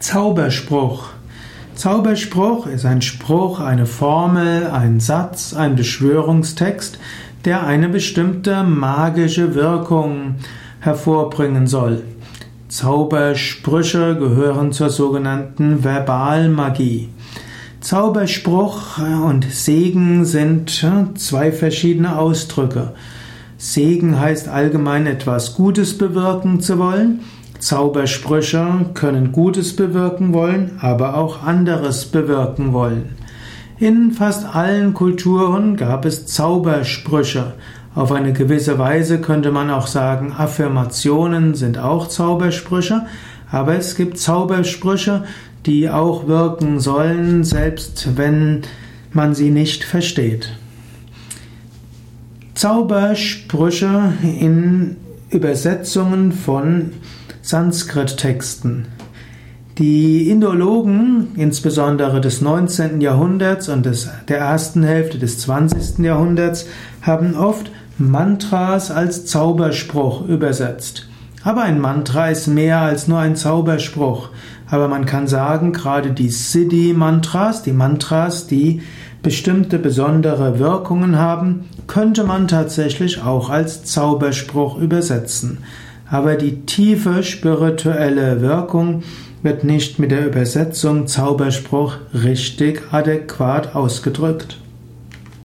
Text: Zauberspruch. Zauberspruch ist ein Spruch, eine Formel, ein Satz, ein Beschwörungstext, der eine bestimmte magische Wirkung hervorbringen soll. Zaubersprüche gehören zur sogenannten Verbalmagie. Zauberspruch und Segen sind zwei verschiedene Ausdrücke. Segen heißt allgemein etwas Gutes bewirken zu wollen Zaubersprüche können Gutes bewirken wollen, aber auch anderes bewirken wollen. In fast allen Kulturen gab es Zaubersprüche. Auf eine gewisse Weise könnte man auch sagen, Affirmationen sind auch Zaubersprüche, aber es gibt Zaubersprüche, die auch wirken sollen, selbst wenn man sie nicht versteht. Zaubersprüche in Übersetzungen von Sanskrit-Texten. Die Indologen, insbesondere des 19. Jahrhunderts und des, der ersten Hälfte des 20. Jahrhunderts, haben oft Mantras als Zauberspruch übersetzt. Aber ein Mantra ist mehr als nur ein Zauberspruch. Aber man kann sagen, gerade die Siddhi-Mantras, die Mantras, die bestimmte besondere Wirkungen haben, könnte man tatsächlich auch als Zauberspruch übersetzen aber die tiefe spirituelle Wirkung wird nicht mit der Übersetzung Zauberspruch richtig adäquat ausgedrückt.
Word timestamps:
Zauberspruch. 0.00 1.08
Zauberspruch 1.74 2.66
ist 2.66 2.84
ein 2.84 3.02
Spruch, 3.02 3.60
eine 3.60 3.86
Formel, 3.86 4.66
ein 4.66 5.00
Satz, 5.00 5.54
ein 5.54 5.74
Beschwörungstext, 5.76 6.98
der 7.44 7.66
eine 7.66 7.88
bestimmte 7.88 8.62
magische 8.62 9.54
Wirkung 9.54 10.36
hervorbringen 10.80 11.66
soll. 11.66 12.02
Zaubersprüche 12.68 14.16
gehören 14.16 14.72
zur 14.72 14.90
sogenannten 14.90 15.82
Verbalmagie. 15.82 17.08
Zauberspruch 17.80 18.98
und 18.98 19.44
Segen 19.50 20.24
sind 20.24 20.86
zwei 21.14 21.52
verschiedene 21.52 22.18
Ausdrücke. 22.18 22.92
Segen 23.56 24.20
heißt 24.20 24.48
allgemein 24.48 25.06
etwas 25.06 25.54
Gutes 25.54 25.96
bewirken 25.96 26.60
zu 26.60 26.78
wollen 26.78 27.20
Zaubersprüche 27.58 28.86
können 28.94 29.32
Gutes 29.32 29.76
bewirken 29.76 30.32
wollen, 30.32 30.72
aber 30.80 31.16
auch 31.16 31.42
anderes 31.42 32.06
bewirken 32.06 32.72
wollen. 32.72 33.16
In 33.78 34.12
fast 34.12 34.54
allen 34.54 34.94
Kulturen 34.94 35.76
gab 35.76 36.04
es 36.06 36.26
Zaubersprüche. 36.26 37.54
Auf 37.94 38.12
eine 38.12 38.32
gewisse 38.32 38.78
Weise 38.78 39.20
könnte 39.20 39.50
man 39.50 39.70
auch 39.70 39.86
sagen, 39.86 40.32
Affirmationen 40.36 41.54
sind 41.54 41.78
auch 41.78 42.08
Zaubersprüche, 42.08 43.06
aber 43.50 43.76
es 43.76 43.96
gibt 43.96 44.18
Zaubersprüche, 44.18 45.24
die 45.66 45.90
auch 45.90 46.26
wirken 46.26 46.80
sollen, 46.80 47.44
selbst 47.44 48.16
wenn 48.16 48.62
man 49.12 49.34
sie 49.34 49.50
nicht 49.50 49.84
versteht. 49.84 50.52
Zaubersprüche 52.54 54.14
in 54.22 54.96
Übersetzungen 55.36 56.32
von 56.32 56.92
Sanskrit-Texten. 57.42 58.86
Die 59.76 60.30
Indologen, 60.30 61.34
insbesondere 61.36 62.22
des 62.22 62.40
19. 62.40 63.02
Jahrhunderts 63.02 63.68
und 63.68 63.84
des, 63.84 64.08
der 64.28 64.38
ersten 64.38 64.82
Hälfte 64.82 65.18
des 65.18 65.38
20. 65.40 65.98
Jahrhunderts, 65.98 66.66
haben 67.02 67.36
oft 67.36 67.70
Mantras 67.98 68.90
als 68.90 69.26
Zauberspruch 69.26 70.26
übersetzt. 70.26 71.06
Aber 71.44 71.62
ein 71.62 71.78
Mantra 71.78 72.30
ist 72.30 72.46
mehr 72.46 72.80
als 72.80 73.06
nur 73.06 73.18
ein 73.18 73.36
Zauberspruch. 73.36 74.30
Aber 74.68 74.88
man 74.88 75.06
kann 75.06 75.26
sagen, 75.26 75.72
gerade 75.72 76.10
die 76.10 76.28
Siddhi-Mantras, 76.28 77.62
die 77.62 77.72
Mantras, 77.72 78.46
die 78.46 78.82
bestimmte 79.22 79.78
besondere 79.78 80.58
Wirkungen 80.58 81.18
haben, 81.18 81.64
könnte 81.86 82.24
man 82.24 82.48
tatsächlich 82.48 83.22
auch 83.22 83.50
als 83.50 83.84
Zauberspruch 83.84 84.78
übersetzen 84.78 85.58
aber 86.08 86.36
die 86.36 86.62
tiefe 86.66 87.22
spirituelle 87.22 88.40
Wirkung 88.40 89.02
wird 89.42 89.64
nicht 89.64 89.98
mit 89.98 90.10
der 90.10 90.26
Übersetzung 90.26 91.06
Zauberspruch 91.06 91.96
richtig 92.12 92.82
adäquat 92.92 93.74
ausgedrückt. 93.74 94.58